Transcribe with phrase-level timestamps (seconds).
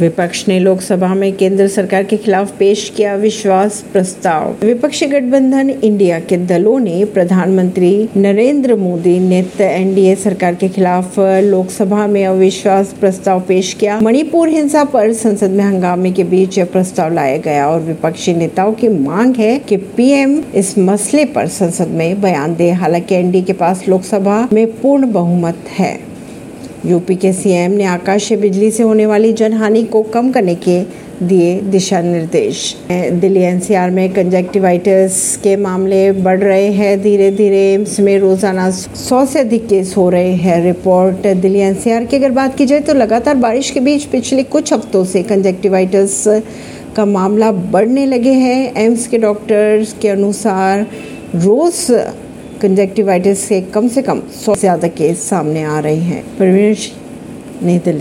[0.00, 6.18] विपक्ष ने लोकसभा में केंद्र सरकार के खिलाफ पेश किया विश्वास प्रस्ताव। विपक्षी गठबंधन इंडिया
[6.20, 13.40] के दलों ने प्रधानमंत्री नरेंद्र मोदी नेतृत्व एनडीए सरकार के खिलाफ लोकसभा में अविश्वास प्रस्ताव
[13.40, 17.80] पेश किया। मणिपुर हिंसा पर संसद में हंगामे के बीच यह प्रस्ताव लाया गया और
[17.80, 23.14] विपक्षी नेताओं की मांग है कि पीएम इस मसले पर संसद में बयान दे। हालाँकि
[23.14, 26.09] एनडीए के पास लोकसभा में पूर्ण बहुमत है।
[26.86, 30.80] यूपी के सीएम ने आकाशीय बिजली से होने वाली जनहानि को कम करने के
[31.22, 37.98] दिए दिशा निर्देश। दिल्ली एनसीआर में कंजक्टिवाइटिस के मामले बढ़ रहे हैं। धीरे धीरे एम्स
[38.00, 42.56] में रोज़ाना सौ से अधिक केस हो रहे हैं। रिपोर्ट, दिल्ली एनसीआर की अगर बात
[42.58, 46.24] की जाए तो लगातार बारिश के बीच पिछले कुछ हफ्तों से कंजक्टिवाइटिस
[46.96, 50.86] का मामला बढ़ने लगे हैं। एम्स के डॉक्टर्स के अनुसार
[51.36, 51.86] रोज
[52.62, 56.76] कंजक्टिवाइटिस से कम से कम सौ से ज़्यादा केस सामने आ रहे हैं। परवीन
[57.62, 57.98] नई दिल्ली